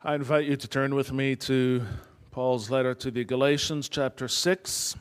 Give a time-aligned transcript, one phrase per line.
[0.00, 1.84] I invite you to turn with me to
[2.30, 4.94] Paul's letter to the Galatians, chapter 6.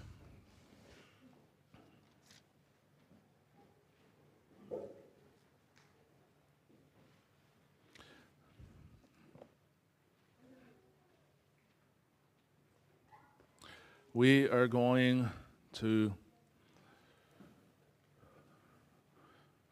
[14.15, 15.29] We are going
[15.73, 16.11] to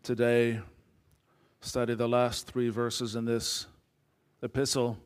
[0.03, 0.61] today
[1.61, 3.65] study the last three verses in this
[4.44, 4.99] epistle.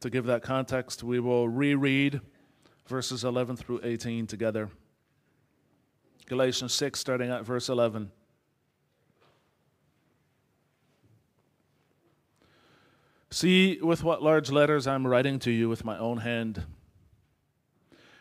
[0.00, 2.20] To give that context, we will reread
[2.86, 4.70] verses 11 through 18 together.
[6.26, 8.12] Galatians 6, starting at verse 11.
[13.30, 16.64] See with what large letters I'm writing to you with my own hand.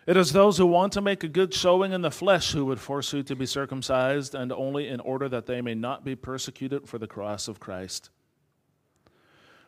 [0.06, 2.80] It is those who want to make a good showing in the flesh who would
[2.80, 6.88] force you to be circumcised, and only in order that they may not be persecuted
[6.88, 8.10] for the cross of Christ.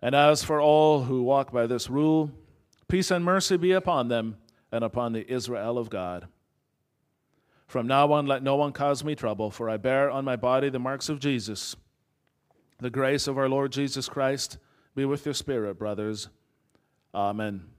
[0.00, 2.30] And as for all who walk by this rule,
[2.88, 4.36] peace and mercy be upon them
[4.70, 6.28] and upon the Israel of God.
[7.66, 10.70] From now on, let no one cause me trouble, for I bear on my body
[10.70, 11.76] the marks of Jesus.
[12.78, 14.58] The grace of our Lord Jesus Christ
[14.94, 16.28] be with your spirit, brothers.
[17.14, 17.77] Amen.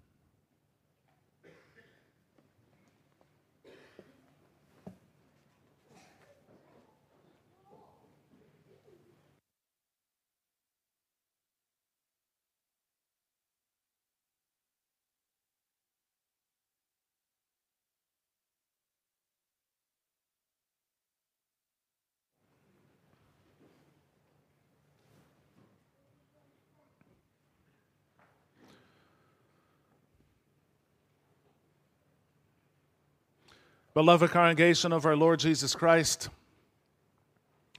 [34.00, 36.30] Beloved congregation of our Lord Jesus Christ,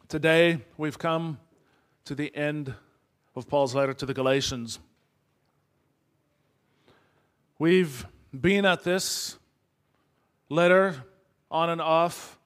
[0.07, 1.39] today we've come
[2.05, 2.75] to the end
[3.35, 4.81] of Paul's letter to the Galatians.
[7.59, 8.07] We've
[8.39, 9.39] been at this
[10.51, 11.03] letter
[11.51, 12.39] on and off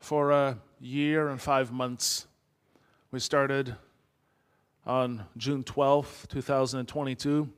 [0.00, 2.26] for a year and five months.
[3.12, 3.76] We started
[4.84, 7.48] on June 12th, 2022,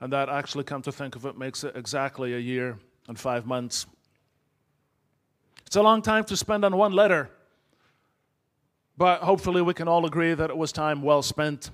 [0.00, 2.78] and that actually, come to think of it, makes it exactly a year
[3.10, 3.86] and five months.
[5.66, 7.28] It's a long time to spend on one letter,
[8.96, 11.70] but hopefully we can all agree that it was time well spent.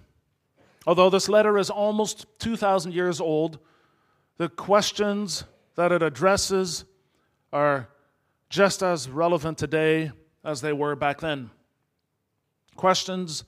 [0.87, 3.59] Although this letter is almost 2,000 years old,
[4.39, 5.45] the questions
[5.75, 6.87] that it addresses
[7.53, 7.91] are
[8.49, 11.51] just as relevant today as they were back then.
[12.77, 13.45] Questions,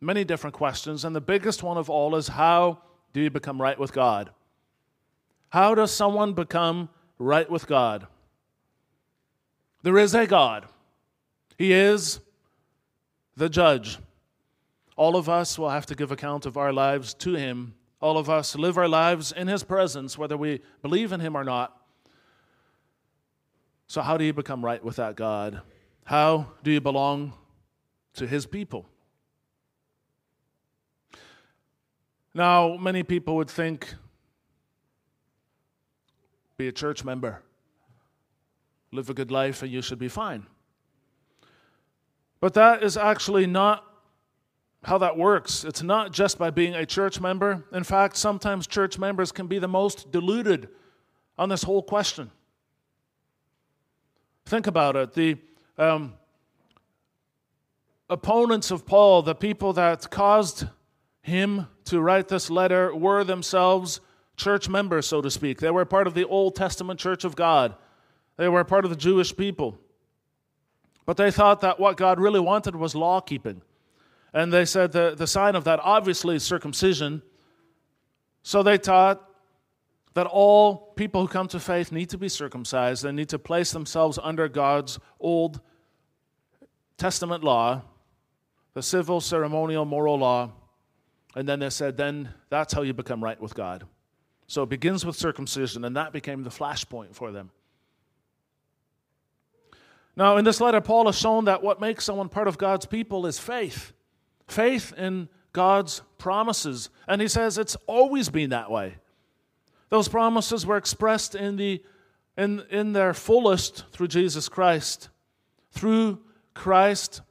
[0.00, 2.82] many different questions, and the biggest one of all is how
[3.12, 4.30] do you become right with God?
[5.52, 8.06] How does someone become right with God?
[9.82, 10.64] There is a God.
[11.58, 12.20] He is
[13.36, 13.98] the judge.
[14.96, 17.74] All of us will have to give account of our lives to Him.
[18.00, 21.44] All of us live our lives in His presence, whether we believe in Him or
[21.44, 21.76] not.
[23.88, 25.60] So, how do you become right with that God?
[26.04, 27.34] How do you belong
[28.14, 28.86] to His people?
[32.32, 33.92] Now, many people would think
[36.62, 37.42] be a church member,
[38.92, 40.46] live a good life, and you should be fine.
[42.38, 43.84] But that is actually not
[44.84, 45.64] how that works.
[45.64, 47.64] It's not just by being a church member.
[47.72, 50.68] In fact, sometimes church members can be the most deluded
[51.36, 52.30] on this whole question.
[54.46, 55.14] Think about it.
[55.14, 55.38] The
[55.78, 56.14] um,
[58.08, 60.66] opponents of Paul, the people that caused
[61.22, 64.00] him to write this letter, were themselves
[64.36, 65.60] church members, so to speak.
[65.60, 67.74] They were part of the Old Testament church of God,
[68.36, 69.78] they were part of the Jewish people.
[71.04, 73.60] But they thought that what God really wanted was law keeping.
[74.32, 77.22] And they said the, the sign of that, obviously, is circumcision.
[78.42, 79.28] So they taught
[80.14, 83.02] that all people who come to faith need to be circumcised.
[83.02, 85.60] They need to place themselves under God's Old
[86.96, 87.82] Testament law,
[88.74, 90.52] the civil, ceremonial, moral law.
[91.34, 93.84] And then they said, then that's how you become right with God.
[94.52, 97.50] So it begins with circumcision, and that became the flashpoint for them.
[100.14, 103.24] Now, in this letter, Paul has shown that what makes someone part of God's people
[103.24, 103.94] is faith
[104.46, 106.90] faith in God's promises.
[107.08, 108.96] And he says it's always been that way.
[109.88, 111.82] Those promises were expressed in, the,
[112.36, 115.08] in, in their fullest through Jesus Christ.
[115.70, 116.20] Through
[116.52, 117.22] Christ,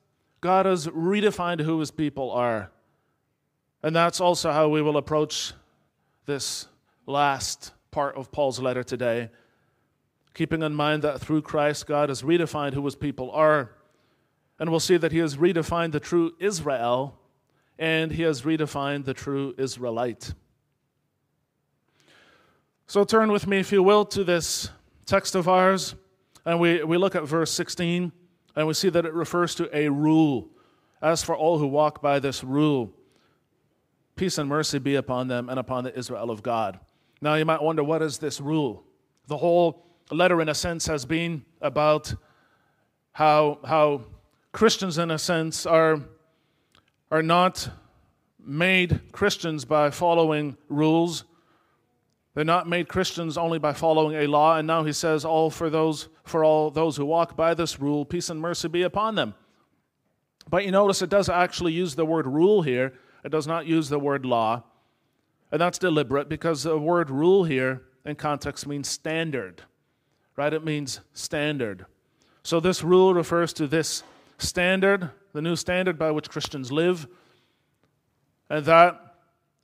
[0.41, 2.71] God has redefined who his people are.
[3.83, 5.53] And that's also how we will approach
[6.25, 6.65] this
[7.05, 9.29] last part of Paul's letter today,
[10.33, 13.71] keeping in mind that through Christ, God has redefined who his people are.
[14.59, 17.17] And we'll see that he has redefined the true Israel
[17.81, 20.33] and he has redefined the true Israelite.
[22.85, 24.69] So turn with me, if you will, to this
[25.05, 25.95] text of ours,
[26.45, 28.11] and we, we look at verse 16,
[28.55, 30.49] and we see that it refers to a rule.
[31.01, 32.93] As for all who walk by this rule,
[34.15, 36.79] peace and mercy be upon them and upon the Israel of God.
[37.21, 38.83] Now you might wonder, what is this rule?
[39.27, 42.13] The whole letter, in a sense, has been about
[43.11, 44.01] how, how
[44.51, 46.01] Christians, in a sense, are,
[47.11, 47.69] are not
[48.43, 51.25] made Christians by following rules
[52.33, 55.69] they're not made Christians only by following a law, and now he says, All for
[55.69, 59.35] those for all those who walk by this rule, peace and mercy be upon them.
[60.49, 62.93] But you notice it does actually use the word rule here.
[63.25, 64.63] It does not use the word law.
[65.51, 69.63] And that's deliberate because the word rule here in context means standard.
[70.35, 70.53] Right?
[70.53, 71.85] It means standard.
[72.43, 74.03] So this rule refers to this
[74.37, 77.07] standard, the new standard by which Christians live.
[78.49, 79.15] And that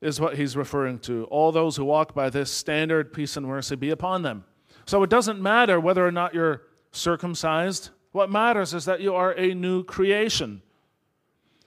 [0.01, 1.23] is what he's referring to.
[1.25, 4.45] All those who walk by this standard, peace and mercy be upon them.
[4.85, 7.89] So it doesn't matter whether or not you're circumcised.
[8.11, 10.61] What matters is that you are a new creation.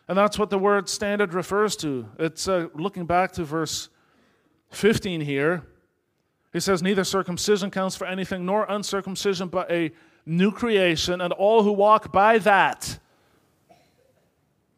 [0.09, 2.09] And that's what the word standard refers to.
[2.19, 3.89] It's uh, looking back to verse
[4.71, 5.65] 15 here.
[6.53, 9.93] He says, Neither circumcision counts for anything, nor uncircumcision, but a
[10.27, 12.99] new creation, and all who walk by that,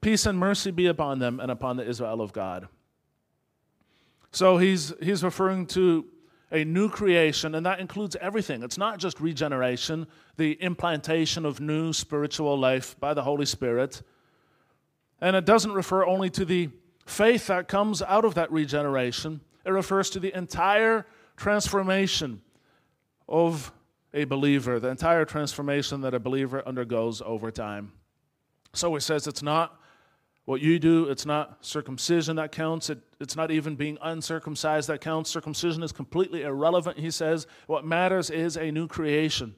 [0.00, 2.68] peace and mercy be upon them and upon the Israel of God.
[4.30, 6.06] So he's, he's referring to
[6.50, 8.62] a new creation, and that includes everything.
[8.62, 10.06] It's not just regeneration,
[10.36, 14.02] the implantation of new spiritual life by the Holy Spirit.
[15.20, 16.68] And it doesn't refer only to the
[17.06, 21.06] faith that comes out of that regeneration, it refers to the entire
[21.37, 22.43] transformation
[23.29, 23.73] of
[24.14, 27.93] a believer, the entire transformation that a believer undergoes over time.
[28.75, 29.79] So he says it's not
[30.44, 32.91] what you do, it's not circumcision that counts.
[32.91, 35.31] It, it's not even being uncircumcised that counts.
[35.31, 37.47] Circumcision is completely irrelevant, he says.
[37.69, 39.55] What matters is a new creation.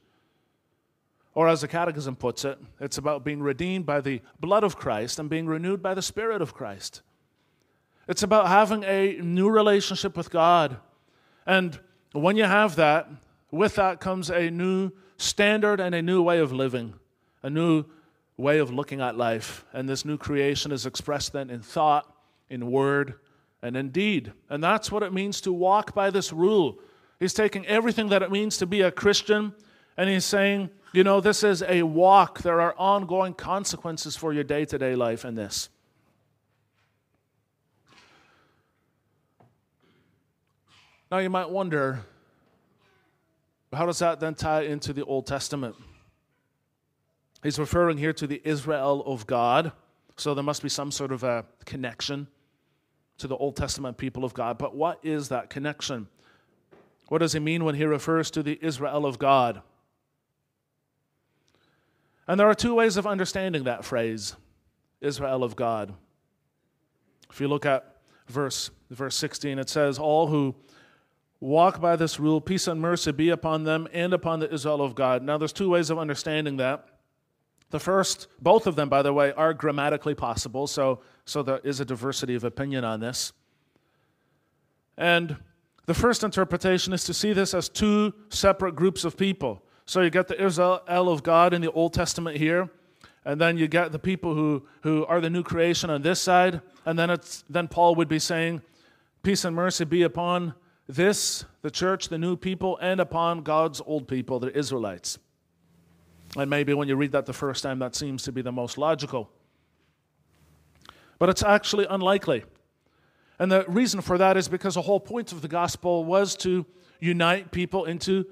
[1.35, 5.19] Or, as the Catechism puts it, it's about being redeemed by the blood of Christ
[5.19, 7.03] and being renewed by the Spirit of Christ.
[8.09, 10.77] It's about having a new relationship with God.
[11.47, 11.79] And
[12.13, 13.09] when you have that,
[13.51, 16.95] with that comes a new standard and a new way of living,
[17.43, 17.85] a new
[18.37, 19.65] way of looking at life.
[19.73, 22.13] And this new creation is expressed then in thought,
[22.51, 23.15] in word,
[23.63, 24.33] and in deed.
[24.51, 26.79] And that's what it means to walk by this rule.
[27.21, 29.55] He's taking everything that it means to be a Christian
[29.97, 32.43] and he's saying, you know, this is a walk.
[32.43, 35.69] There are ongoing consequences for your day to day life in this.
[41.15, 42.01] Now you might wonder,
[43.73, 45.77] how does that then tie into the Old Testament?
[47.41, 49.71] He's referring here to the Israel of God.
[50.17, 52.27] So there must be some sort of a connection
[53.19, 54.59] to the Old Testament people of God.
[54.59, 56.09] But what is that connection?
[57.07, 59.63] What does he mean when he refers to the Israel of God?
[62.27, 64.35] And there are two ways of understanding that phrase,
[65.01, 65.95] Israel of God.
[67.31, 70.57] If you look at verse, verse 16, it says, All who
[71.45, 74.95] walk by this rule, peace and mercy be upon them and upon the Israel of
[74.95, 75.23] God.
[75.23, 76.89] Now, there's two ways of understanding that.
[77.71, 81.81] The first, both of them, by the way, are grammatically possible, so, so there is
[81.81, 83.33] a diversity of opinion on this.
[84.97, 85.37] And
[85.87, 89.63] the first interpretation is to see this as two separate groups of people.
[89.85, 92.71] So you get the Israel of God in the Old Testament here,
[93.25, 96.63] and then you get the people who, who are the new creation on this side,
[96.87, 98.63] and then, it's, then Paul would be saying,
[99.23, 100.55] Peace and mercy be upon
[100.87, 105.19] this, the church, the new people, and upon God's old people, the Israelites.
[106.37, 108.77] And maybe when you read that the first time, that seems to be the most
[108.77, 109.31] logical.
[111.19, 112.45] But it's actually unlikely.
[113.39, 116.67] And the reason for that is because the whole point of the gospel was to
[117.01, 118.27] unite people into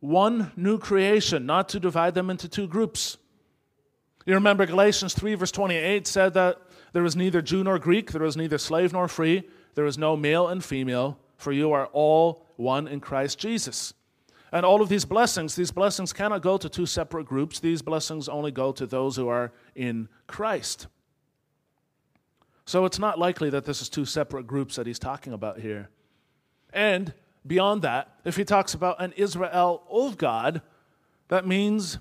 [0.00, 3.18] one new creation, not to divide them into two groups.
[4.26, 6.58] You remember Galatians 3, verse 28 said that
[6.92, 10.16] there is neither Jew nor Greek, there is neither slave nor free, there is no
[10.16, 13.92] male and female, for you are all one in Christ Jesus.
[14.52, 17.58] And all of these blessings, these blessings cannot go to two separate groups.
[17.58, 20.86] These blessings only go to those who are in Christ.
[22.66, 25.88] So it's not likely that this is two separate groups that he's talking about here.
[26.72, 27.12] And
[27.46, 30.62] beyond that, if he talks about an Israel of God,
[31.28, 31.98] that means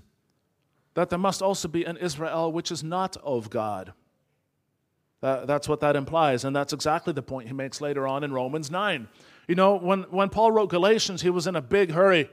[0.94, 3.94] that there must also be an Israel which is not of God.
[5.22, 8.34] That, that's what that implies, and that's exactly the point he makes later on in
[8.34, 9.08] Romans 9.
[9.52, 12.30] You know, when, when Paul wrote Galatians, he was in a big hurry.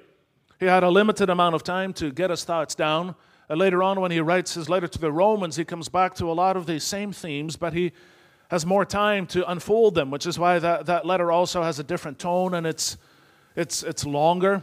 [0.60, 3.16] He had a limited amount of time to get his thoughts down.
[3.48, 6.30] And later on, when he writes his letter to the Romans, he comes back to
[6.30, 7.90] a lot of these same themes, but he
[8.52, 11.82] has more time to unfold them, which is why that, that letter also has a
[11.82, 12.96] different tone and it's,
[13.56, 14.62] it's, it's longer.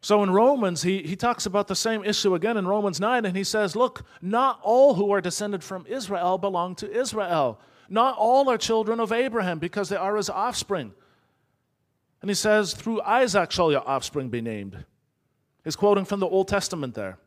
[0.00, 3.36] So in Romans, he, he talks about the same issue again in Romans 9, and
[3.36, 7.60] he says, Look, not all who are descended from Israel belong to Israel.
[7.90, 10.94] Not all are children of Abraham because they are his offspring.
[12.24, 14.86] And he says, Through Isaac shall your offspring be named.
[15.62, 17.18] He's quoting from the Old Testament there.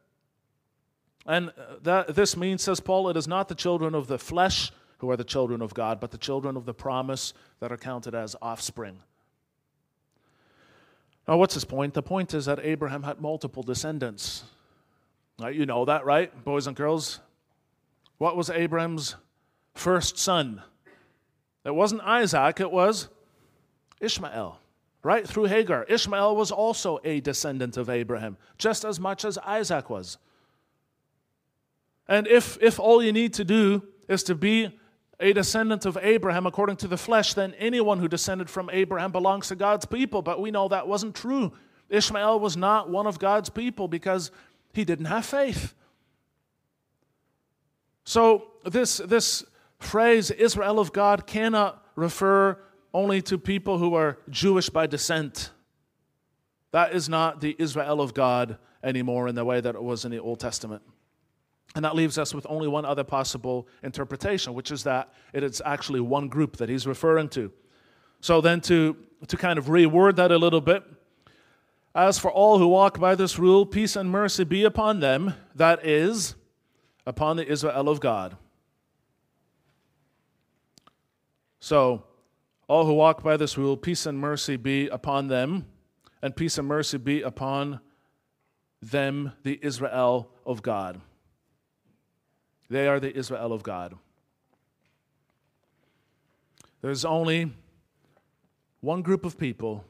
[1.23, 4.71] And uh, that, this means, says Paul, it is not the children of the flesh
[4.97, 8.15] who are the children of God, but the children of the promise that are counted
[8.15, 8.97] as offspring.
[11.27, 11.93] Now, what's his point?
[11.93, 14.45] The point is that Abraham had multiple descendants.
[15.37, 17.19] Now, you know that, right, boys and girls?
[18.17, 19.15] What was Abraham's
[19.75, 20.63] first son?
[21.63, 23.09] It wasn't Isaac, it was
[24.01, 24.59] Ishmael,
[25.07, 25.25] right?
[25.25, 25.85] Through Hagar.
[25.85, 30.17] Ishmael was also a descendant of Abraham, just as much as Isaac was.
[32.09, 34.77] And if, if all you need to do is to be
[35.21, 39.47] a descendant of Abraham according to the flesh, then anyone who descended from Abraham belongs
[39.47, 40.21] to God's people.
[40.21, 41.53] But we know that wasn't true.
[41.89, 44.29] Ishmael was not one of God's people because
[44.73, 45.73] he didn't have faith.
[48.03, 49.45] So, this, this
[49.79, 52.59] phrase, Israel of God, cannot refer
[52.97, 55.51] only to people who are Jewish by descent.
[56.71, 60.09] That is not the Israel of God anymore in the way that it was in
[60.09, 60.81] the Old Testament.
[61.75, 65.61] And that leaves us with only one other possible interpretation, which is that it is
[65.63, 67.51] actually one group that he's referring to.
[68.19, 70.83] So then, to, to kind of reword that a little bit,
[71.93, 75.85] as for all who walk by this rule, peace and mercy be upon them, that
[75.85, 76.33] is,
[77.05, 78.37] upon the Israel of God.
[81.59, 82.06] So,
[82.67, 85.65] all who walk by this rule, peace and mercy be upon them,
[86.21, 87.79] and peace and mercy be upon
[88.81, 91.01] them, the Israel of God.
[92.69, 93.95] They are the Israel of God.
[96.81, 97.53] There's only
[98.81, 99.86] one group of people,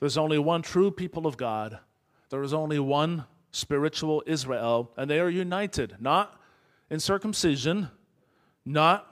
[0.00, 1.78] there's only one true people of God,
[2.30, 6.40] there is only one spiritual Israel, and they are united, not
[6.90, 7.88] in circumcision,
[8.64, 9.11] not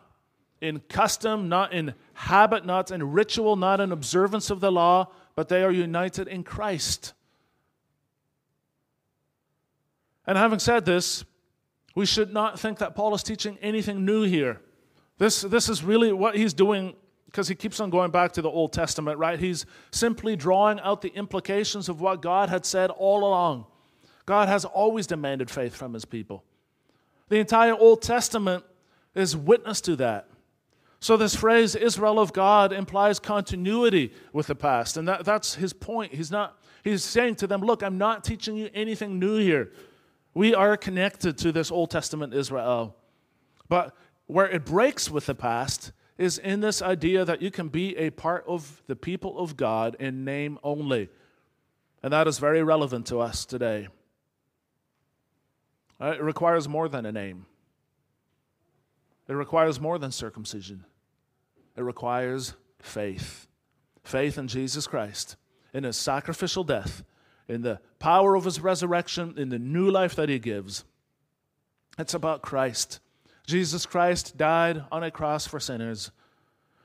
[0.61, 5.49] in custom, not in habit, not in ritual, not in observance of the law, but
[5.49, 7.15] they are united in Christ.
[10.27, 11.25] And having said this,
[11.95, 14.61] we should not think that Paul is teaching anything new here.
[15.19, 16.95] This, this is really what he's doing
[17.27, 19.39] because he keeps on going back to the Old Testament, right?
[19.39, 23.67] He's simply drawing out the implications of what God had said all along.
[24.27, 26.45] God has always demanded faith from his people.
[27.29, 28.65] The entire Old Testament
[29.15, 30.30] is witness to that.
[31.03, 34.99] So, this phrase, Israel of God, implies continuity with the past.
[34.99, 36.15] And that, that's his point.
[36.15, 39.73] He's, not, he's saying to them, Look, I'm not teaching you anything new here.
[40.35, 42.97] We are connected to this Old Testament Israel.
[43.69, 47.97] But where it breaks with the past is in this idea that you can be
[47.97, 51.09] a part of the people of God in name only.
[52.03, 53.89] And that is very relevant to us today.
[55.99, 57.47] Uh, it requires more than a name,
[59.29, 60.85] it requires more than circumcision.
[61.77, 63.47] It requires faith
[64.03, 65.37] faith in Jesus Christ,
[65.73, 67.05] in his sacrificial death
[67.51, 70.85] in the power of his resurrection, in the new life that he gives.
[71.99, 73.01] It's about Christ.
[73.45, 76.13] Jesus Christ died on a cross for sinners.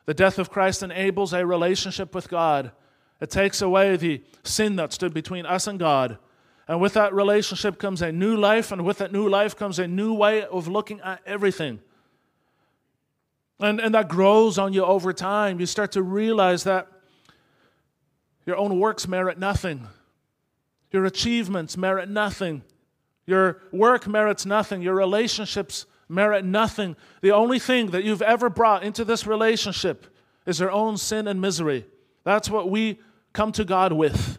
[0.06, 2.72] The death of Christ enables a relationship with God.
[3.22, 6.18] It takes away the sin that stood between us and God.
[6.68, 9.88] And with that relationship comes a new life, and with that new life comes a
[9.88, 11.80] new way of looking at everything.
[13.60, 15.60] And, and that grows on you over time.
[15.60, 16.88] You start to realize that
[18.46, 19.88] your own works merit nothing.
[20.92, 22.64] Your achievements merit nothing.
[23.26, 24.82] Your work merits nothing.
[24.82, 26.96] Your relationships merit nothing.
[27.22, 30.06] The only thing that you've ever brought into this relationship
[30.46, 31.86] is your own sin and misery.
[32.24, 33.00] That's what we
[33.34, 34.38] come to God with.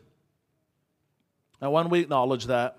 [1.60, 2.78] And when we acknowledge that,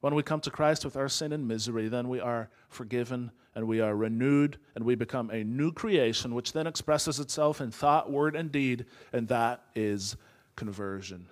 [0.00, 3.66] when we come to Christ with our sin and misery, then we are forgiven and
[3.66, 8.10] we are renewed and we become a new creation, which then expresses itself in thought,
[8.10, 10.16] word, and deed, and that is
[10.56, 11.26] conversion.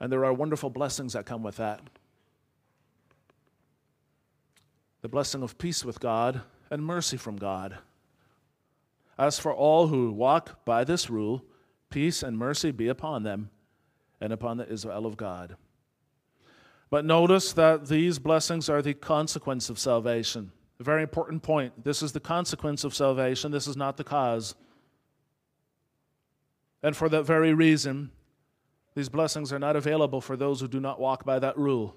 [0.00, 1.80] And there are wonderful blessings that come with that.
[5.04, 7.76] the blessing of peace with God and mercy from God.
[9.18, 11.44] As for all who walk by this rule,
[11.90, 13.50] peace and mercy be upon them
[14.18, 15.56] and upon the Israel of God.
[16.94, 20.52] But notice that these blessings are the consequence of salvation.
[20.78, 21.82] A very important point.
[21.82, 24.54] This is the consequence of salvation, this is not the cause.
[26.84, 28.12] And for that very reason,
[28.94, 31.96] these blessings are not available for those who do not walk by that rule.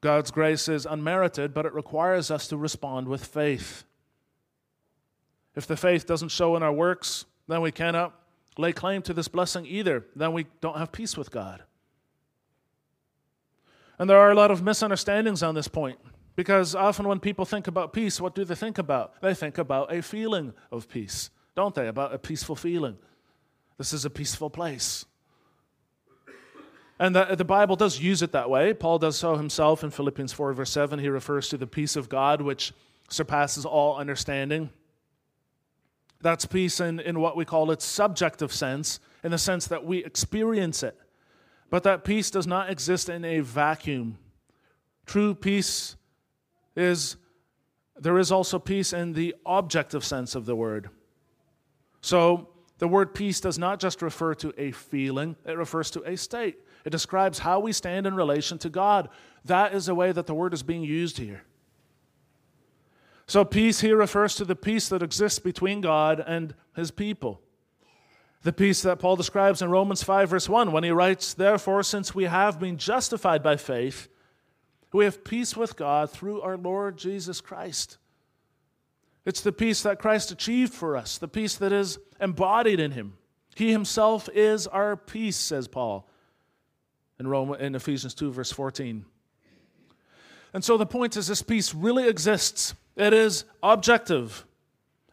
[0.00, 3.84] God's grace is unmerited, but it requires us to respond with faith.
[5.54, 8.12] If the faith doesn't show in our works, then we cannot
[8.58, 10.04] lay claim to this blessing either.
[10.16, 11.62] Then we don't have peace with God.
[13.98, 15.98] And there are a lot of misunderstandings on this point
[16.36, 19.20] because often when people think about peace, what do they think about?
[19.22, 21.88] They think about a feeling of peace, don't they?
[21.88, 22.98] About a peaceful feeling.
[23.78, 25.06] This is a peaceful place.
[26.98, 28.72] And the, the, Bible does use it that way.
[28.72, 30.98] Paul does so himself in Philippians 4, verse 7.
[30.98, 32.72] He refers to the peace of God, which
[33.10, 34.70] surpasses all understanding.
[36.22, 40.04] That's peace in, in what we call its subjective sense, in the sense that we
[40.04, 40.98] experience it.
[41.70, 44.18] But that peace does not exist in a vacuum.
[45.04, 45.96] True peace
[46.76, 47.16] is,
[47.96, 50.90] there is also peace in the objective sense of the word.
[52.00, 56.16] So, the word peace does not just refer to a feeling, it refers to a
[56.16, 56.58] state.
[56.84, 59.08] It describes how we stand in relation to God.
[59.44, 61.42] That is the way that the word is being used here.
[63.26, 67.40] So, peace here refers to the peace that exists between God and his people.
[68.46, 72.14] The peace that Paul describes in Romans 5, verse 1, when he writes, Therefore, since
[72.14, 74.06] we have been justified by faith,
[74.92, 77.98] we have peace with God through our Lord Jesus Christ.
[79.24, 83.14] It's the peace that Christ achieved for us, the peace that is embodied in him.
[83.56, 86.08] He himself is our peace, says Paul
[87.18, 89.04] in, Rome, in Ephesians 2, verse 14.
[90.54, 92.76] And so the point is, this peace really exists.
[92.94, 94.46] It is objective.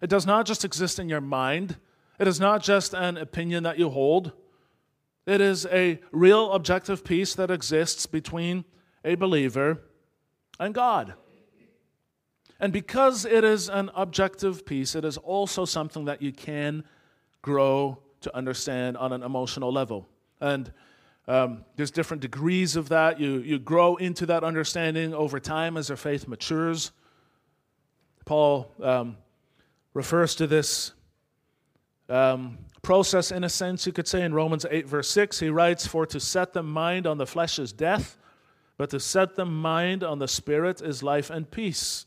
[0.03, 1.77] It does not just exist in your mind,
[2.23, 4.31] it is not just an opinion that you hold.
[5.25, 8.63] It is a real objective peace that exists between
[9.03, 9.81] a believer
[10.57, 11.15] and God.
[12.61, 16.85] And because it is an objective peace, it is also something that you can
[17.41, 20.07] grow to understand on an emotional level.
[20.39, 20.71] And
[21.27, 23.19] um, there's different degrees of that.
[23.19, 26.93] You, you grow into that understanding over time as your faith matures.
[28.23, 29.17] Paul um,
[29.93, 30.93] refers to this
[32.09, 35.39] um, process, in a sense, you could say, in Romans 8, verse 6.
[35.39, 38.17] He writes, For to set the mind on the flesh is death,
[38.77, 42.05] but to set the mind on the spirit is life and peace.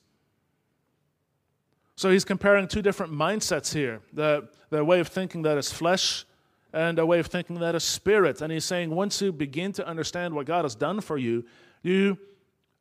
[1.96, 6.26] So he's comparing two different mindsets here the, the way of thinking that is flesh
[6.72, 8.42] and a way of thinking that is spirit.
[8.42, 11.44] And he's saying once you begin to understand what God has done for you,
[11.82, 12.18] you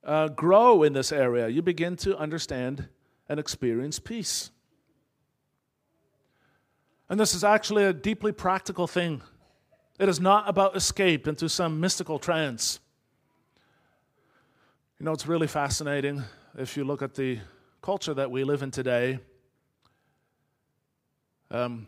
[0.03, 1.47] uh, grow in this area.
[1.47, 2.89] You begin to understand
[3.29, 4.51] and experience peace.
[7.09, 9.21] And this is actually a deeply practical thing.
[9.99, 12.79] It is not about escape into some mystical trance.
[14.99, 16.23] You know, it's really fascinating
[16.57, 17.39] if you look at the
[17.81, 19.19] culture that we live in today.
[21.51, 21.87] Um,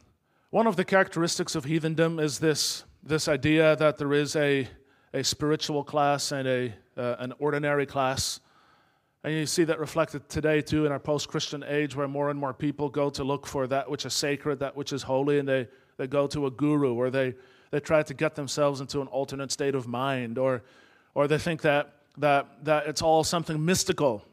[0.51, 4.67] one of the characteristics of heathendom is this, this idea that there is a,
[5.13, 8.39] a spiritual class and a, uh, an ordinary class.
[9.27, 12.39] And you see that reflected today, too, in our post Christian age, where more and
[12.39, 15.45] more people go to look for that which is sacred, that which is holy, and
[15.45, 17.35] they, they go to a guru, or they,
[17.69, 20.63] they try to get themselves into an alternate state of mind, or,
[21.13, 24.23] or they think that, that, that it's all something mystical.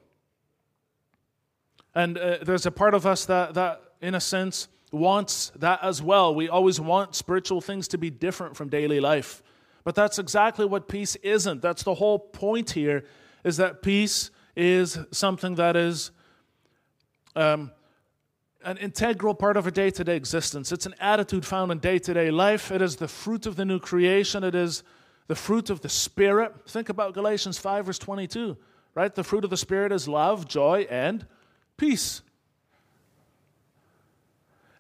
[1.93, 6.03] And uh, there's a part of us that, that, in a sense, wants that as
[6.03, 6.33] well.
[6.37, 9.43] We always want spiritual things to be different from daily life.
[9.83, 11.63] But that's exactly what peace isn't.
[11.63, 13.05] That's the whole point here
[13.43, 16.11] is that peace is something that is
[17.37, 17.71] um,
[18.65, 20.73] an integral part of our day to day existence.
[20.73, 22.71] It's an attitude found in day to day life.
[22.71, 24.45] It is the fruit of the new creation.
[24.45, 24.83] It is
[25.27, 26.53] the fruit of the Spirit.
[26.69, 28.57] Think about Galatians 5, verse 22,
[28.95, 29.15] right?
[29.15, 31.27] The fruit of the Spirit is love, joy, and
[31.77, 32.23] peace.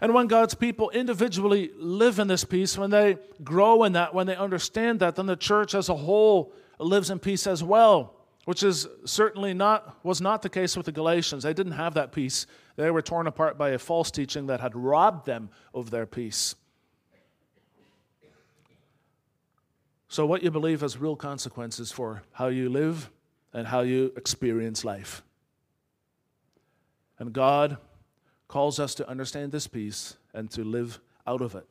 [0.00, 4.26] And when God's people individually live in this peace, when they grow in that, when
[4.26, 8.62] they understand that, then the church as a whole lives in peace as well, which
[8.62, 11.42] is certainly not was not the case with the Galatians.
[11.42, 12.46] They didn't have that peace.
[12.76, 16.54] They were torn apart by a false teaching that had robbed them of their peace.
[20.08, 23.10] So what you believe has real consequences for how you live
[23.52, 25.22] and how you experience life.
[27.18, 27.78] And God
[28.48, 31.66] calls us to understand this peace and to live out of it.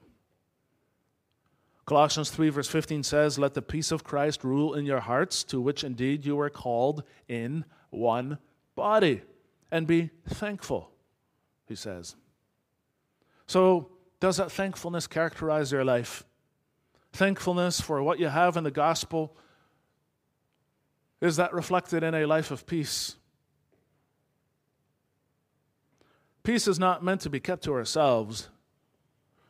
[1.86, 5.60] Colossians 3, verse 15 says, Let the peace of Christ rule in your hearts, to
[5.60, 8.38] which indeed you were called in one
[8.76, 9.22] body,
[9.70, 10.92] and be thankful,
[11.68, 12.16] he says.
[13.48, 13.90] So,
[14.22, 16.24] does that thankfulness characterize your life?
[17.12, 19.36] Thankfulness for what you have in the gospel,
[21.20, 23.18] is that reflected in a life of peace?
[26.44, 28.50] Peace is not meant to be kept to ourselves.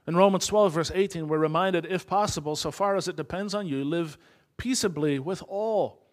[0.05, 3.67] In Romans 12, verse 18, we're reminded, if possible, so far as it depends on
[3.67, 4.17] you, live
[4.57, 6.03] peaceably with all.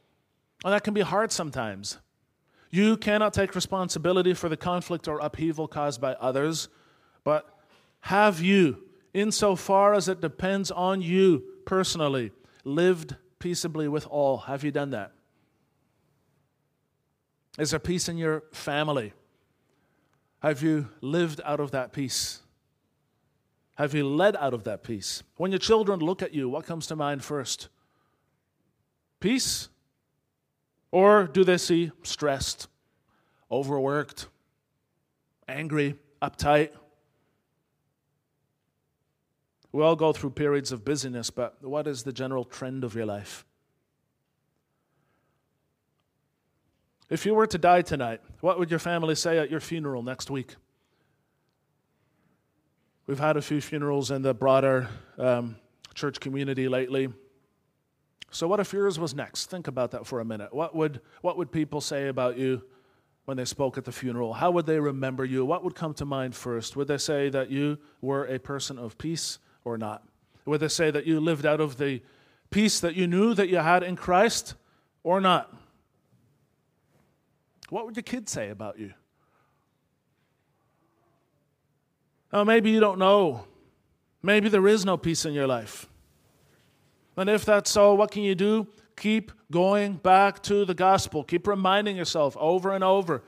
[0.64, 1.98] And that can be hard sometimes.
[2.70, 6.68] You cannot take responsibility for the conflict or upheaval caused by others,
[7.24, 7.58] but
[8.00, 12.30] have you, insofar as it depends on you personally,
[12.64, 14.38] lived peaceably with all?
[14.38, 15.12] Have you done that?
[17.58, 19.12] Is there peace in your family?
[20.40, 22.40] Have you lived out of that peace?
[23.76, 25.22] Have you led out of that peace?
[25.36, 27.68] When your children look at you, what comes to mind first?
[29.20, 29.68] Peace?
[30.92, 32.68] Or do they see stressed,
[33.50, 34.26] overworked,
[35.48, 36.70] angry, uptight?
[39.72, 43.06] We all go through periods of busyness, but what is the general trend of your
[43.06, 43.44] life?
[47.08, 50.30] If you were to die tonight, what would your family say at your funeral next
[50.30, 50.56] week?
[53.10, 55.56] We've had a few funerals in the broader um,
[55.94, 57.08] church community lately.
[58.30, 59.50] So, what if yours was next?
[59.50, 60.54] Think about that for a minute.
[60.54, 62.62] What would, what would people say about you
[63.24, 64.34] when they spoke at the funeral?
[64.34, 65.44] How would they remember you?
[65.44, 66.76] What would come to mind first?
[66.76, 70.06] Would they say that you were a person of peace or not?
[70.44, 72.02] Would they say that you lived out of the
[72.50, 74.54] peace that you knew that you had in Christ
[75.02, 75.52] or not?
[77.70, 78.94] What would your kids say about you?
[82.32, 83.44] Oh, maybe you don't know.
[84.22, 85.86] Maybe there is no peace in your life.
[87.16, 88.66] And if that's so, what can you do?
[88.96, 91.24] Keep going back to the gospel.
[91.24, 93.22] Keep reminding yourself over and over.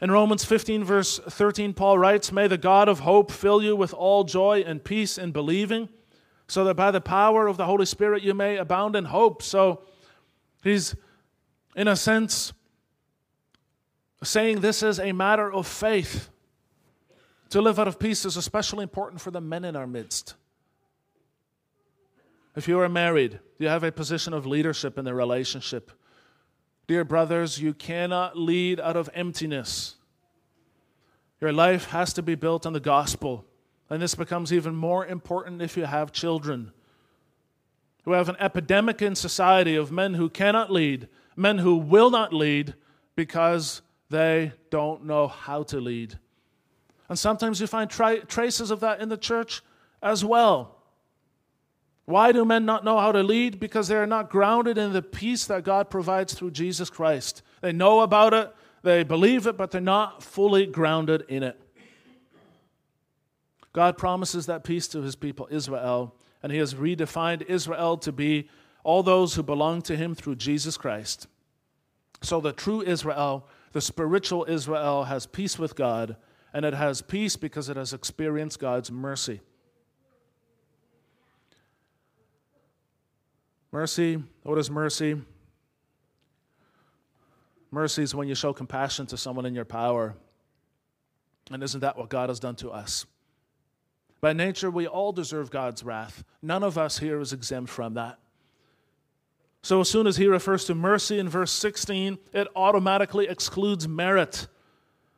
[0.00, 3.94] In Romans 15, verse 13, Paul writes, May the God of hope fill you with
[3.94, 5.88] all joy and peace in believing,
[6.48, 9.42] so that by the power of the Holy Spirit you may abound in hope.
[9.42, 9.82] So
[10.62, 10.94] he's,
[11.74, 12.52] in a sense,
[14.22, 16.30] saying this is a matter of faith.
[17.50, 20.34] To live out of peace is especially important for the men in our midst.
[22.56, 25.92] If you are married, you have a position of leadership in the relationship.
[26.86, 29.96] Dear brothers, you cannot lead out of emptiness.
[31.40, 33.44] Your life has to be built on the gospel.
[33.90, 36.72] And this becomes even more important if you have children.
[38.04, 42.32] We have an epidemic in society of men who cannot lead, men who will not
[42.32, 42.74] lead
[43.16, 46.18] because they don't know how to lead.
[47.08, 49.62] And sometimes you find tra- traces of that in the church
[50.02, 50.76] as well.
[52.04, 53.58] Why do men not know how to lead?
[53.58, 57.42] Because they are not grounded in the peace that God provides through Jesus Christ.
[57.60, 61.60] They know about it, they believe it, but they're not fully grounded in it.
[63.72, 68.48] God promises that peace to his people, Israel, and he has redefined Israel to be
[68.84, 71.26] all those who belong to him through Jesus Christ.
[72.22, 76.16] So the true Israel the spiritual Israel has peace with God,
[76.56, 79.42] and it has peace because it has experienced God's mercy.
[83.70, 85.20] Mercy, what is mercy?
[87.70, 90.14] Mercy is when you show compassion to someone in your power.
[91.50, 93.04] And isn't that what God has done to us?
[94.22, 96.24] By nature, we all deserve God's wrath.
[96.40, 98.18] None of us here is exempt from that.
[99.60, 104.46] So, as soon as he refers to mercy in verse 16, it automatically excludes merit.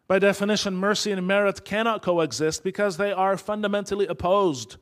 [0.09, 4.79] By definition, mercy and merit cannot coexist because they are fundamentally opposed.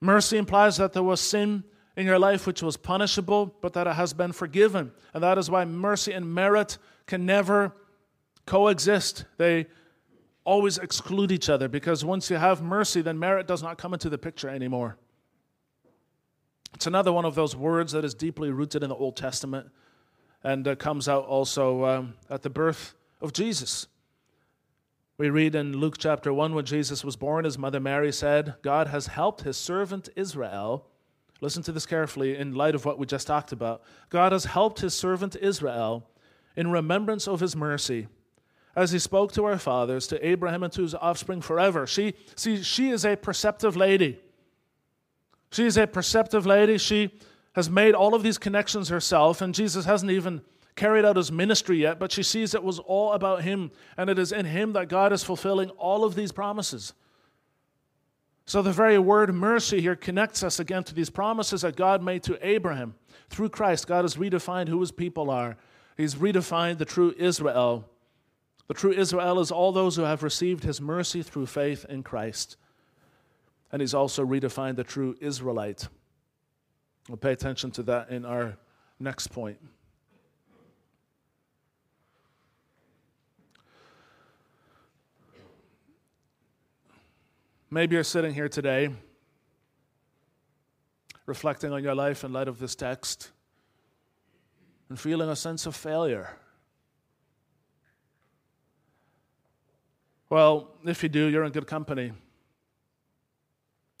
[0.00, 1.64] Mercy implies that there was sin
[1.96, 4.90] in your life which was punishable, but that it has been forgiven.
[5.12, 7.76] And that is why mercy and merit can never
[8.46, 9.26] coexist.
[9.36, 9.66] They
[10.44, 14.08] always exclude each other because once you have mercy, then merit does not come into
[14.08, 14.96] the picture anymore.
[16.74, 19.68] It's another one of those words that is deeply rooted in the Old Testament
[20.42, 23.86] and uh, comes out also um, at the birth of Jesus.
[25.20, 28.86] We read in Luke chapter 1 when Jesus was born, his mother Mary said, God
[28.86, 30.86] has helped his servant Israel.
[31.42, 33.82] Listen to this carefully in light of what we just talked about.
[34.08, 36.08] God has helped his servant Israel
[36.56, 38.08] in remembrance of his mercy
[38.74, 41.86] as he spoke to our fathers, to Abraham and to his offspring forever.
[41.86, 44.18] She, see, she is a perceptive lady.
[45.52, 46.78] She is a perceptive lady.
[46.78, 47.12] She
[47.52, 50.40] has made all of these connections herself, and Jesus hasn't even
[50.80, 54.18] carried out his ministry yet, but she sees it was all about him, and it
[54.18, 56.94] is in him that God is fulfilling all of these promises.
[58.46, 62.22] So, the very word mercy here connects us again to these promises that God made
[62.22, 62.94] to Abraham.
[63.28, 65.58] Through Christ, God has redefined who his people are.
[65.98, 67.86] He's redefined the true Israel.
[68.66, 72.56] The true Israel is all those who have received his mercy through faith in Christ.
[73.70, 75.88] And he's also redefined the true Israelite.
[77.06, 78.56] We'll pay attention to that in our
[78.98, 79.58] next point.
[87.72, 88.90] Maybe you're sitting here today
[91.24, 93.30] reflecting on your life in light of this text
[94.88, 96.30] and feeling a sense of failure.
[100.28, 102.10] Well, if you do, you're in good company.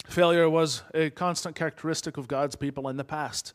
[0.08, 3.54] Failure was a constant characteristic of God's people in the past,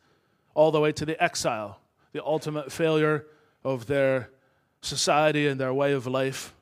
[0.53, 1.81] all the way to the exile,
[2.13, 3.25] the ultimate failure
[3.65, 4.29] of their
[4.81, 6.53] society and their way of life.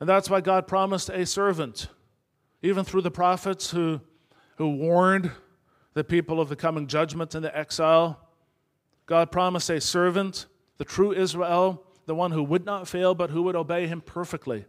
[0.00, 1.88] And that's why God promised a servant,
[2.62, 4.00] even through the prophets who,
[4.56, 5.32] who warned
[5.94, 8.20] the people of the coming judgment and the exile.
[9.06, 13.42] God promised a servant, the true Israel, the one who would not fail, but who
[13.42, 14.66] would obey him perfectly.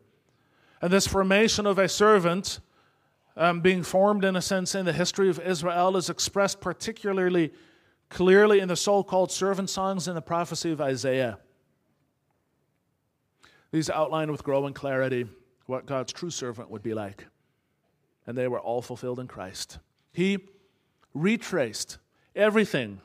[0.81, 2.59] And this formation of a servant,
[3.37, 7.51] um, being formed in a sense in the history of Israel, is expressed particularly
[8.09, 11.37] clearly in the so called servant songs in the prophecy of Isaiah.
[13.71, 15.27] These outline with growing clarity
[15.65, 17.25] what God's true servant would be like.
[18.25, 19.79] And they were all fulfilled in Christ.
[20.11, 20.39] He
[21.13, 21.97] retraced
[22.35, 23.01] everything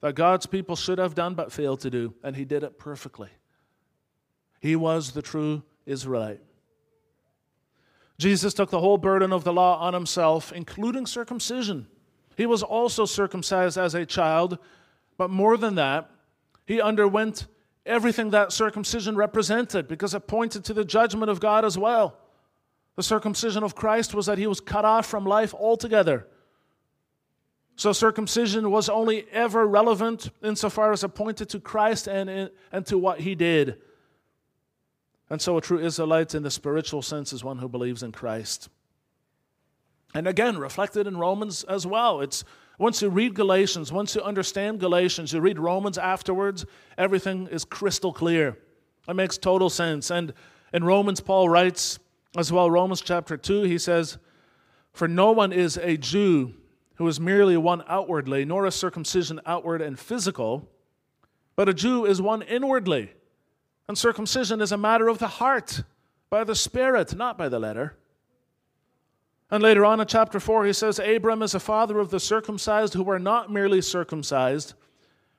[0.00, 3.28] that God's people should have done but failed to do, and he did it perfectly.
[4.60, 6.40] He was the true Israelite.
[8.18, 11.86] Jesus took the whole burden of the law on himself, including circumcision.
[12.36, 14.58] He was also circumcised as a child,
[15.16, 16.10] but more than that,
[16.66, 17.46] he underwent
[17.86, 22.18] everything that circumcision represented because it pointed to the judgment of God as well.
[22.96, 26.26] The circumcision of Christ was that he was cut off from life altogether.
[27.76, 32.98] So circumcision was only ever relevant insofar as it pointed to Christ and, and to
[32.98, 33.78] what he did.
[35.30, 38.68] And so a true Israelite in the spiritual sense is one who believes in Christ.
[40.12, 42.20] And again, reflected in Romans as well.
[42.20, 42.44] It's
[42.80, 46.64] once you read Galatians, once you understand Galatians, you read Romans afterwards,
[46.96, 48.56] everything is crystal clear.
[49.06, 50.10] It makes total sense.
[50.10, 50.32] And
[50.72, 51.98] in Romans, Paul writes
[52.38, 54.16] as well, Romans chapter 2, he says,
[54.94, 56.54] For no one is a Jew
[56.94, 60.66] who is merely one outwardly, nor a circumcision outward and physical,
[61.56, 63.12] but a Jew is one inwardly.
[63.88, 65.82] And circumcision is a matter of the heart,
[66.30, 67.98] by the Spirit, not by the letter.
[69.50, 72.94] And later on in chapter 4, he says, Abram is a father of the circumcised
[72.94, 74.74] who were not merely circumcised,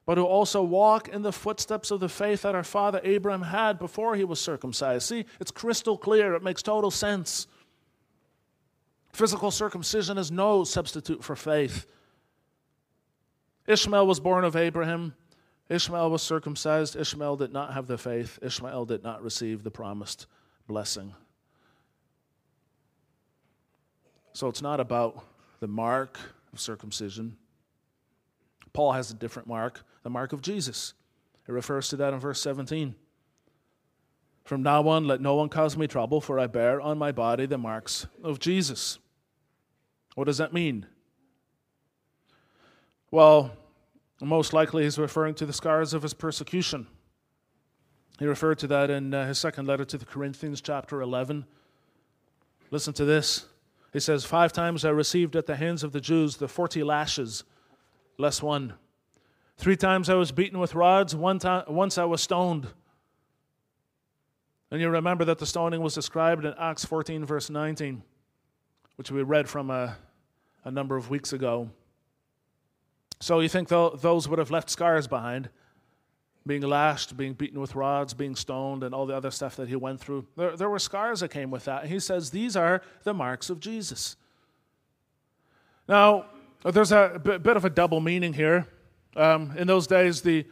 [0.05, 3.79] but who also walk in the footsteps of the faith that our father Abram had
[3.79, 5.07] before he was circumcised.
[5.07, 7.47] See, it's crystal clear, it makes total sense.
[9.13, 11.85] Physical circumcision is no substitute for faith.
[13.67, 15.13] Ishmael was born of Abraham.
[15.69, 16.97] Ishmael was circumcised.
[16.97, 18.39] Ishmael did not have the faith.
[18.41, 20.27] Ishmael did not receive the promised
[20.67, 21.13] blessing.
[24.33, 25.23] So it's not about
[25.59, 26.19] the mark
[26.53, 27.37] of circumcision.
[28.73, 30.93] Paul has a different mark, the mark of Jesus.
[31.47, 32.95] It refers to that in verse 17.
[34.43, 37.45] From now on, let no one cause me trouble, for I bear on my body
[37.45, 38.97] the marks of Jesus.
[40.15, 40.85] What does that mean?
[43.11, 43.51] Well,
[44.21, 46.87] most likely he's referring to the scars of his persecution.
[48.19, 51.45] He referred to that in uh, his second letter to the Corinthians, chapter 11.
[52.69, 53.45] Listen to this.
[53.91, 57.43] He says, Five times I received at the hands of the Jews the 40 lashes,
[58.17, 58.73] less one.
[59.57, 62.67] Three times I was beaten with rods, one time, once I was stoned.
[64.71, 68.01] And you remember that the stoning was described in Acts 14, verse 19,
[68.95, 69.97] which we read from a,
[70.63, 71.69] a number of weeks ago.
[73.19, 75.49] So you think those would have left scars behind?
[76.45, 79.75] Being lashed, being beaten with rods, being stoned, and all the other stuff that he
[79.75, 80.25] went through.
[80.35, 81.85] There, there were scars that came with that.
[81.85, 84.15] he says these are the marks of Jesus.
[85.87, 86.25] Now,
[86.63, 88.67] there's a bit of a double meaning here.
[89.15, 90.45] Um, in those days, the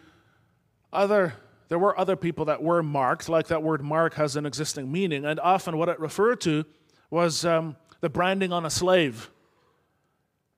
[0.92, 1.34] other
[1.70, 5.24] there were other people that were marked, like that word mark has an existing meaning,
[5.24, 6.66] and often what it referred to
[7.12, 9.30] was um, the branding on a slave.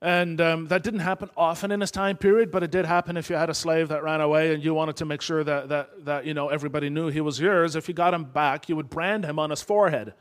[0.02, 3.30] And um, that didn't happen often in his time period, but it did happen if
[3.30, 6.04] you had a slave that ran away and you wanted to make sure that, that,
[6.04, 7.76] that you know, everybody knew he was yours.
[7.76, 10.14] If you got him back, you would brand him on his forehead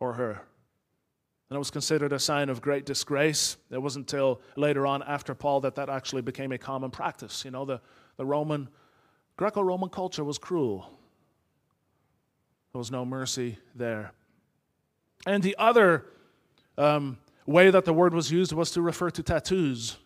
[0.00, 0.32] or her.
[1.48, 3.56] And it was considered a sign of great disgrace.
[3.70, 7.42] It wasn't until later on, after Paul, that that actually became a common practice.
[7.42, 7.80] You know, the,
[8.18, 8.68] the Roman,
[9.38, 10.90] Greco Roman culture was cruel,
[12.74, 14.12] there was no mercy there.
[15.26, 16.04] And the other
[16.76, 19.96] um, way that the word was used was to refer to tattoos.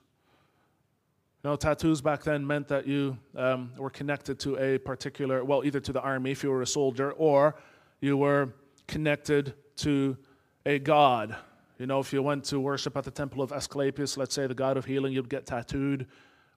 [1.42, 5.62] You know, tattoos back then meant that you um, were connected to a particular, well,
[5.64, 7.57] either to the army if you were a soldier, or
[8.01, 8.55] you were
[8.87, 10.16] connected to
[10.64, 11.37] a god.
[11.79, 14.55] You know, if you went to worship at the temple of Asclepius, let's say the
[14.55, 16.07] god of healing, you'd get tattooed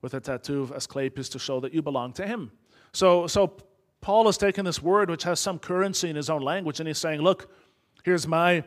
[0.02, 2.52] with a tattoo of Asclepius to show that you belong to him.
[2.94, 3.58] So, so
[4.00, 6.98] Paul has taken this word, which has some currency in his own language, and he's
[6.98, 7.52] saying, look,
[8.04, 8.64] here's my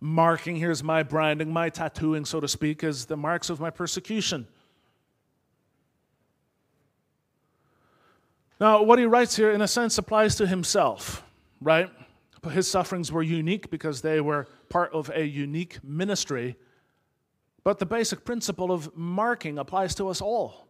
[0.00, 4.46] marking, here's my branding, my tattooing, so to speak, as the marks of my persecution.
[8.60, 11.22] Now, what he writes here, in a sense, applies to himself,
[11.60, 11.90] right?
[12.40, 16.56] But his sufferings were unique because they were part of a unique ministry.
[17.64, 20.68] But the basic principle of marking applies to us all.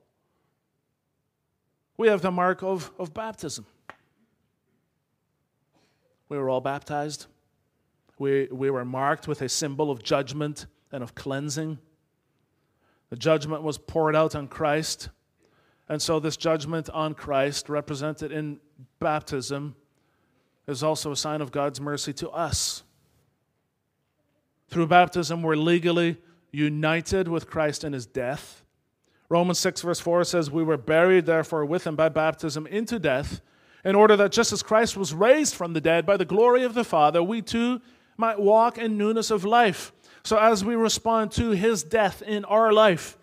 [1.96, 3.66] We have the mark of, of baptism.
[6.28, 7.26] We were all baptized.
[8.18, 11.78] We, we were marked with a symbol of judgment and of cleansing.
[13.10, 15.10] The judgment was poured out on Christ.
[15.88, 18.58] And so, this judgment on Christ, represented in
[18.98, 19.76] baptism,
[20.66, 22.82] is also a sign of God's mercy to us.
[24.68, 26.18] Through baptism, we're legally
[26.50, 28.64] united with Christ in his death.
[29.28, 33.40] Romans 6, verse 4 says, We were buried, therefore, with him by baptism into death,
[33.84, 36.74] in order that just as Christ was raised from the dead by the glory of
[36.74, 37.80] the Father, we too
[38.16, 39.92] might walk in newness of life.
[40.22, 43.16] So, as we respond to his death in our life,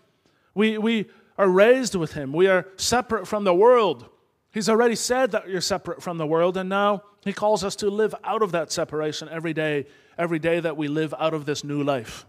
[0.55, 2.31] we, we are raised with him.
[2.31, 4.07] We are separate from the world.
[4.53, 7.89] He's already said that you're separate from the world, and now he calls us to
[7.89, 11.63] live out of that separation every day, every day that we live out of this
[11.63, 12.25] new life.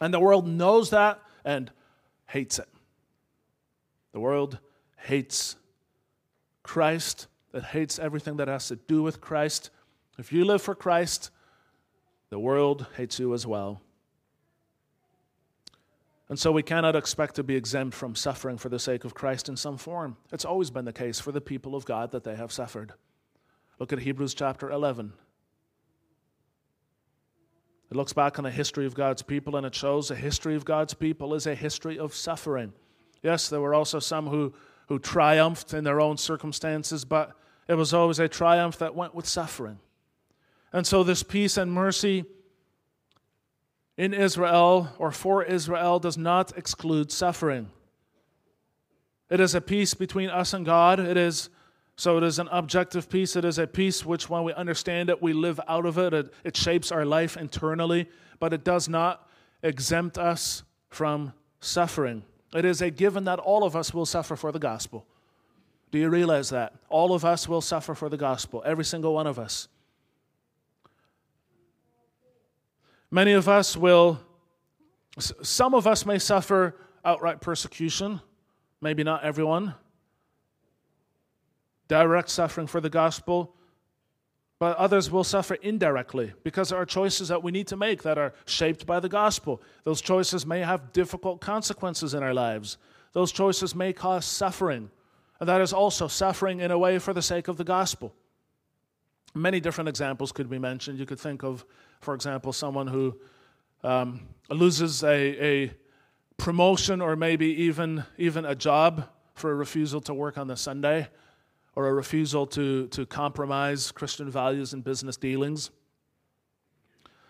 [0.00, 1.70] And the world knows that and
[2.26, 2.68] hates it.
[4.12, 4.58] The world
[4.96, 5.56] hates
[6.62, 9.70] Christ, it hates everything that has to do with Christ.
[10.18, 11.30] If you live for Christ,
[12.34, 13.80] the world hates you as well.
[16.28, 19.48] And so we cannot expect to be exempt from suffering for the sake of Christ
[19.48, 20.16] in some form.
[20.32, 22.92] It's always been the case for the people of God that they have suffered.
[23.78, 25.12] Look at Hebrews chapter 11.
[27.92, 30.64] It looks back on the history of God's people and it shows the history of
[30.64, 32.72] God's people is a history of suffering.
[33.22, 34.54] Yes, there were also some who,
[34.88, 37.36] who triumphed in their own circumstances, but
[37.68, 39.78] it was always a triumph that went with suffering.
[40.74, 42.24] And so, this peace and mercy
[43.96, 47.70] in Israel or for Israel does not exclude suffering.
[49.30, 50.98] It is a peace between us and God.
[50.98, 51.48] It is
[51.96, 53.36] so it is an objective peace.
[53.36, 56.12] It is a peace which, when we understand it, we live out of it.
[56.12, 58.08] It, it shapes our life internally,
[58.40, 59.30] but it does not
[59.62, 62.24] exempt us from suffering.
[62.52, 65.06] It is a given that all of us will suffer for the gospel.
[65.92, 66.74] Do you realize that?
[66.88, 69.68] All of us will suffer for the gospel, every single one of us.
[73.14, 74.18] Many of us will,
[75.20, 76.74] some of us may suffer
[77.04, 78.20] outright persecution,
[78.80, 79.76] maybe not everyone.
[81.86, 83.54] Direct suffering for the gospel,
[84.58, 88.18] but others will suffer indirectly because there are choices that we need to make that
[88.18, 89.62] are shaped by the gospel.
[89.84, 92.78] Those choices may have difficult consequences in our lives.
[93.12, 94.90] Those choices may cause suffering,
[95.38, 98.12] and that is also suffering in a way for the sake of the gospel.
[99.36, 100.98] Many different examples could be mentioned.
[100.98, 101.64] You could think of
[102.04, 103.18] for example, someone who
[103.82, 105.72] um, loses a, a
[106.36, 111.08] promotion or maybe even, even a job for a refusal to work on the Sunday
[111.74, 115.70] or a refusal to, to compromise Christian values in business dealings.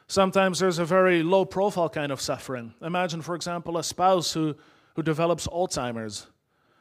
[0.06, 2.74] Sometimes there's a very low profile kind of suffering.
[2.82, 4.54] Imagine, for example, a spouse who,
[4.96, 6.26] who develops Alzheimer's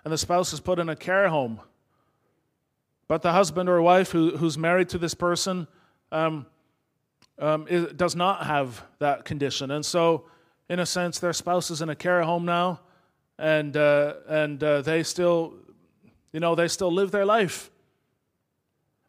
[0.04, 1.62] and the spouse is put in a care home.
[3.08, 5.68] But the husband or wife who, who's married to this person
[6.12, 6.46] um,
[7.40, 7.66] um,
[7.96, 9.72] does not have that condition.
[9.72, 10.26] And so,
[10.70, 12.82] in a sense, their spouse is in a care home now,
[13.38, 15.54] and, uh, and uh, they still,
[16.32, 17.72] you know, they still live their life.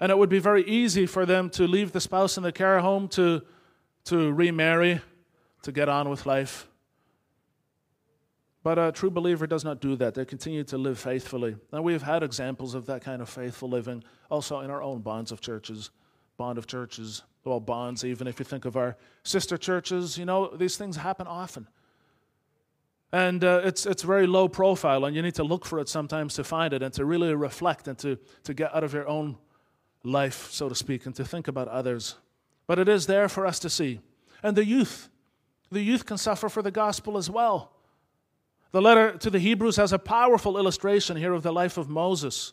[0.00, 2.80] And it would be very easy for them to leave the spouse in the care
[2.80, 3.42] home to,
[4.06, 5.00] to remarry,
[5.62, 6.68] to get on with life.
[8.62, 10.14] But a true believer does not do that.
[10.14, 11.56] They continue to live faithfully.
[11.70, 15.30] And we've had examples of that kind of faithful living also in our own bonds
[15.30, 15.90] of churches,
[16.38, 20.54] bond of churches well, bonds, even if you think of our sister churches, you know,
[20.56, 21.68] these things happen often.
[23.12, 26.34] And uh, it's, it's very low profile, and you need to look for it sometimes
[26.34, 29.36] to find it and to really reflect and to, to get out of your own
[30.02, 32.16] life, so to speak, and to think about others.
[32.66, 34.00] But it is there for us to see.
[34.42, 35.08] And the youth,
[35.70, 37.72] the youth can suffer for the gospel as well.
[38.72, 42.52] The letter to the Hebrews has a powerful illustration here of the life of Moses.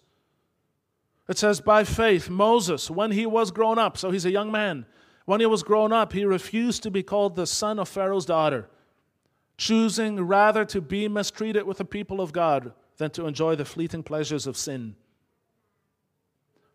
[1.32, 4.86] It says, by faith, Moses, when he was grown up, so he's a young man,
[5.26, 8.70] When he was grown up, he refused to be called the son of Pharaoh's daughter,
[9.58, 14.04] choosing rather to be mistreated with the people of God than to enjoy the fleeting
[14.04, 14.96] pleasures of sin.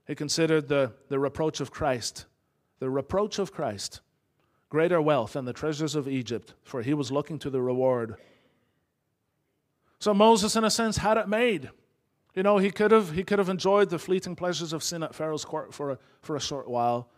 [0.07, 2.27] He considered the, the reproach of Christ,
[2.79, 4.01] the reproach of Christ,
[4.69, 8.15] greater wealth than the treasures of Egypt, for he was looking to the reward.
[9.99, 11.71] So Moses, in a sense, had it made.
[12.37, 15.15] You know, he could have, he could have enjoyed the fleeting pleasures of sin at
[15.15, 17.09] Pharaoh's court for a, for a short while,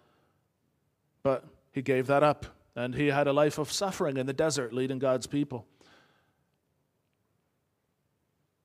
[1.25, 2.47] but he gave that up,
[2.77, 5.66] and he had a life of suffering in the desert leading God's people.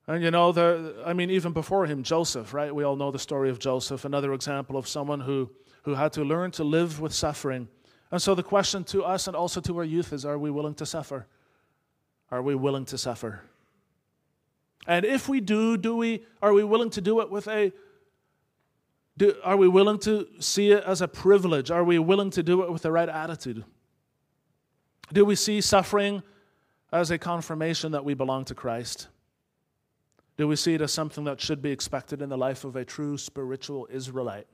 [0.06, 2.72] And you know, the, I mean, even before him, Joseph, right?
[2.72, 5.50] We all know the story of Joseph, another example of someone who,
[5.82, 7.66] who had to learn to live with suffering.
[8.12, 10.74] And so the question to us and also to our youth is are we willing
[10.74, 11.26] to suffer?
[12.30, 13.42] Are we willing to suffer?
[14.86, 17.72] And if we do, do we, are we willing to do it with a,
[19.16, 21.70] do, are we willing to see it as a privilege?
[21.70, 23.64] Are we willing to do it with the right attitude?
[25.12, 26.22] Do we see suffering
[26.92, 29.08] as a confirmation that we belong to Christ?
[30.36, 32.84] Do we see it as something that should be expected in the life of a
[32.84, 34.46] true spiritual Israelite?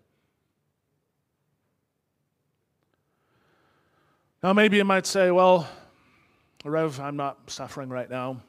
[4.42, 5.68] Now, maybe you might say, well,
[6.64, 8.42] Rev, I'm not suffering right now.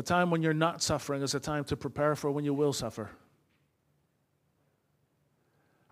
[0.00, 2.72] The time when you're not suffering is a time to prepare for when you will
[2.72, 3.10] suffer.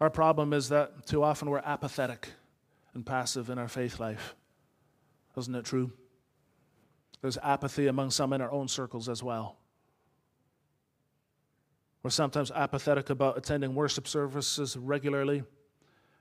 [0.00, 2.30] Our problem is that too often we're apathetic
[2.94, 4.34] and passive in our faith life.
[5.36, 5.92] Isn't it true?
[7.20, 9.58] There's apathy among some in our own circles as well.
[12.02, 15.42] We're sometimes apathetic about attending worship services regularly,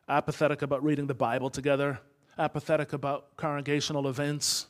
[0.09, 2.01] apathetic about reading the Bible together,
[2.37, 4.67] apathetic about congregational events.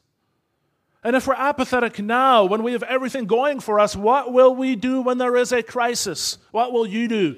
[1.03, 4.75] And if we're apathetic now, when we have everything going for us, what will we
[4.75, 6.37] do when there is a crisis?
[6.51, 7.37] What will you do?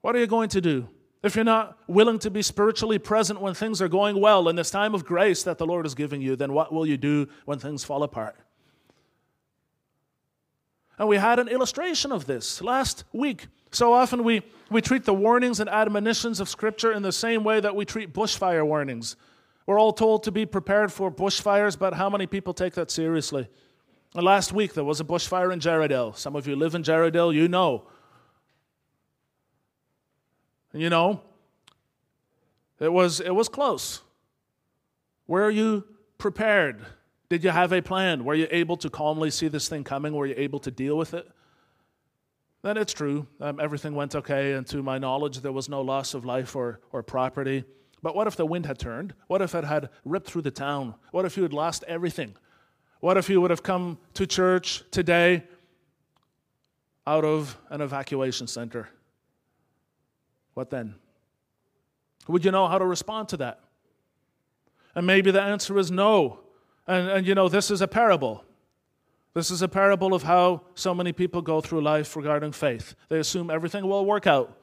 [0.00, 0.88] What are you going to do?
[1.22, 4.70] if you're not willing to be spiritually present when things are going well in this
[4.70, 7.58] time of grace that the Lord is giving you, then what will you do when
[7.58, 8.36] things fall apart?
[10.98, 13.46] And we had an illustration of this last week.
[13.70, 17.60] So often we, we treat the warnings and admonitions of Scripture in the same way
[17.60, 19.16] that we treat bushfire warnings.
[19.66, 23.48] We're all told to be prepared for bushfires, but how many people take that seriously?
[24.14, 26.16] Last week there was a bushfire in Jarrahdale.
[26.16, 27.86] Some of you live in Jarrahdale, you know.
[30.74, 31.20] You know,
[32.80, 34.00] it was, it was close.
[35.26, 35.84] Were you
[36.16, 36.84] prepared?
[37.28, 38.24] Did you have a plan?
[38.24, 40.14] Were you able to calmly see this thing coming?
[40.14, 41.28] Were you able to deal with it?
[42.62, 43.26] Then it's true.
[43.40, 46.80] Um, everything went okay, and to my knowledge, there was no loss of life or,
[46.90, 47.64] or property.
[48.02, 49.14] But what if the wind had turned?
[49.28, 50.94] What if it had ripped through the town?
[51.12, 52.34] What if you had lost everything?
[53.00, 55.44] What if you would have come to church today
[57.06, 58.88] out of an evacuation center?
[60.54, 60.96] What then?
[62.28, 63.60] Would you know how to respond to that?
[64.94, 66.40] And maybe the answer is no.
[66.86, 68.44] And, and you know, this is a parable.
[69.34, 72.94] This is a parable of how so many people go through life regarding faith.
[73.08, 74.58] They assume everything will work out.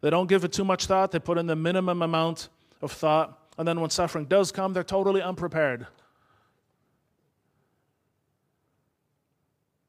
[0.00, 2.48] They don't give it too much thought, they put in the minimum amount
[2.80, 5.86] of thought, and then when suffering does come, they're totally unprepared.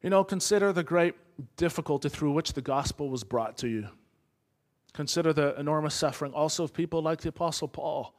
[0.01, 1.15] You know, consider the great
[1.57, 3.87] difficulty through which the gospel was brought to you.
[4.93, 8.15] Consider the enormous suffering also of people like the Apostle Paul.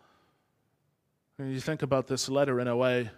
[1.38, 3.10] And you think about this letter in a way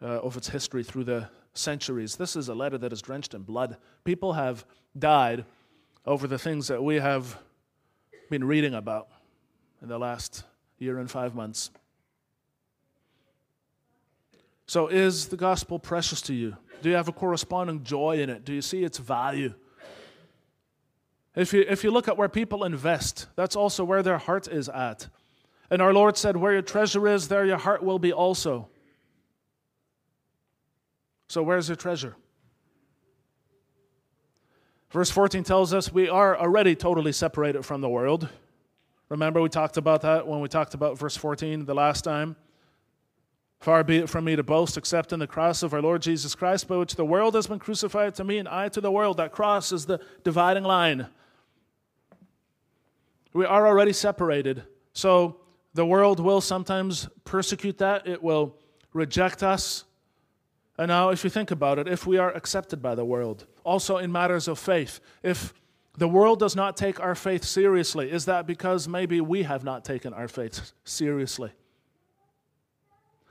[0.00, 2.16] uh, of its history through the centuries.
[2.16, 3.78] This is a letter that is drenched in blood.
[4.04, 4.64] People have
[4.98, 5.44] died
[6.06, 7.38] over the things that we have
[8.30, 9.08] been reading about
[9.82, 10.44] in the last
[10.78, 11.70] year and five months.
[14.66, 16.56] So, is the gospel precious to you?
[16.82, 18.44] Do you have a corresponding joy in it?
[18.44, 19.54] Do you see its value?
[21.34, 24.68] If you, if you look at where people invest, that's also where their heart is
[24.68, 25.08] at.
[25.70, 28.68] And our Lord said, Where your treasure is, there your heart will be also.
[31.28, 32.16] So, where's your treasure?
[34.90, 38.28] Verse 14 tells us we are already totally separated from the world.
[39.08, 42.36] Remember, we talked about that when we talked about verse 14 the last time.
[43.60, 46.34] Far be it from me to boast except in the cross of our Lord Jesus
[46.34, 49.16] Christ, by which the world has been crucified to me and I to the world.
[49.16, 51.08] That cross is the dividing line.
[53.32, 54.62] We are already separated.
[54.92, 55.40] So
[55.74, 58.56] the world will sometimes persecute that, it will
[58.92, 59.84] reject us.
[60.78, 63.96] And now, if you think about it, if we are accepted by the world, also
[63.96, 65.52] in matters of faith, if
[65.98, 68.12] the world does not take our faith seriously.
[68.12, 71.50] Is that because maybe we have not taken our faith seriously?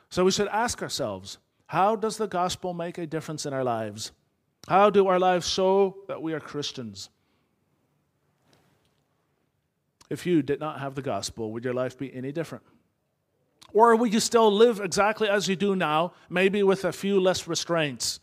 [0.09, 1.37] So we should ask ourselves
[1.67, 4.11] how does the gospel make a difference in our lives?
[4.67, 7.09] How do our lives show that we are Christians?
[10.09, 12.65] If you did not have the gospel, would your life be any different?
[13.71, 17.47] Or would you still live exactly as you do now, maybe with a few less
[17.47, 18.19] restraints?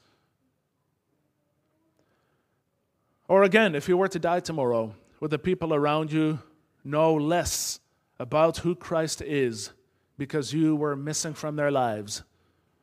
[3.29, 6.41] Or again, if you were to die tomorrow, would the people around you
[6.85, 7.81] know less
[8.19, 9.71] about who Christ is
[10.19, 12.23] because you were missing from their lives?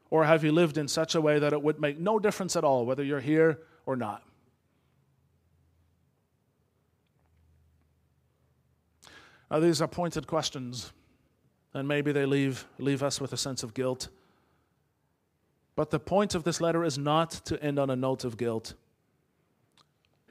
[0.09, 2.63] Or have you lived in such a way that it would make no difference at
[2.63, 4.23] all whether you're here or not?
[9.49, 10.93] Now, these are pointed questions,
[11.73, 14.07] and maybe they leave, leave us with a sense of guilt.
[15.75, 18.75] But the point of this letter is not to end on a note of guilt.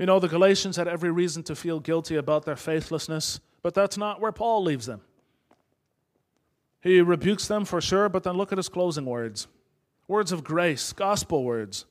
[0.00, 3.98] You know, the Galatians had every reason to feel guilty about their faithlessness, but that's
[3.98, 5.02] not where Paul leaves them.
[6.80, 9.46] He rebukes them for sure, but then look at his closing words
[10.08, 11.84] words of grace, gospel words.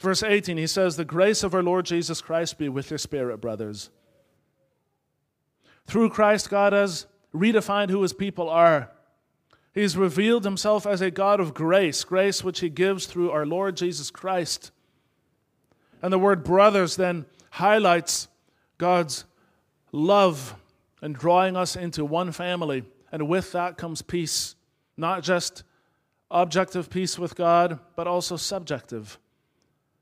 [0.00, 3.40] Verse 18, he says, The grace of our Lord Jesus Christ be with your spirit,
[3.40, 3.88] brothers.
[5.86, 8.90] Through Christ, God has redefined who his people are.
[9.72, 13.76] He's revealed himself as a God of grace, grace which he gives through our Lord
[13.76, 14.72] Jesus Christ.
[16.02, 18.28] And the word brothers then highlights
[18.78, 19.24] God's
[19.92, 20.54] love
[21.00, 22.84] and drawing us into one family.
[23.10, 24.54] And with that comes peace,
[24.96, 25.62] not just
[26.30, 29.18] objective peace with God, but also subjective.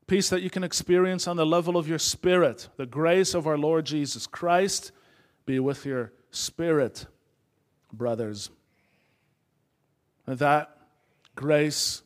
[0.07, 3.57] Peace that you can experience on the level of your spirit, the grace of our
[3.57, 4.91] Lord Jesus Christ
[5.45, 7.05] be with your spirit,
[7.93, 8.49] brothers.
[10.27, 10.77] And that
[11.35, 12.01] grace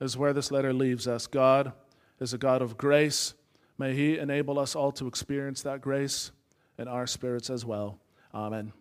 [0.00, 1.26] is where this letter leaves us.
[1.26, 1.72] God
[2.20, 3.34] is a God of grace.
[3.78, 6.32] May He enable us all to experience that grace
[6.78, 7.98] in our spirits as well.
[8.34, 8.72] Amen.